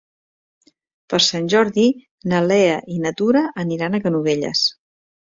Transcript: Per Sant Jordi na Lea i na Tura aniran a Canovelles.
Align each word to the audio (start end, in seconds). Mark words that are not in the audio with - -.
Per 1.13 1.17
Sant 1.25 1.49
Jordi 1.53 1.83
na 2.31 2.39
Lea 2.51 2.79
i 2.95 2.97
na 3.03 3.11
Tura 3.19 3.43
aniran 3.65 3.99
a 3.99 4.01
Canovelles. 4.07 4.63